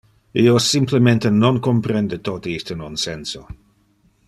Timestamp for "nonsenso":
2.83-3.39